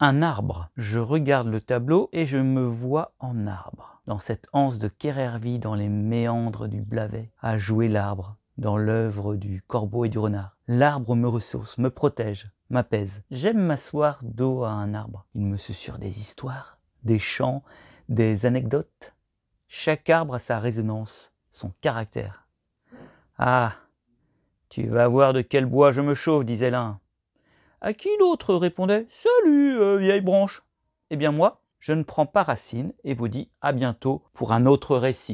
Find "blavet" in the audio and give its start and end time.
6.82-7.30